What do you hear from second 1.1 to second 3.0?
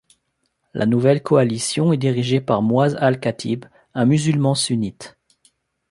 coalition est dirigée par Mouaz